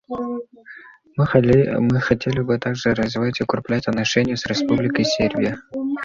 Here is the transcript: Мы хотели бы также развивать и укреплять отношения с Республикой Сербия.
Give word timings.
Мы 1.15 1.27
хотели 1.27 2.41
бы 2.41 2.57
также 2.57 2.95
развивать 2.95 3.39
и 3.39 3.43
укреплять 3.43 3.87
отношения 3.87 4.35
с 4.35 4.47
Республикой 4.47 5.05
Сербия. 5.05 5.59